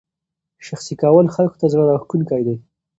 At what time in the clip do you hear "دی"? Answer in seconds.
2.47-2.55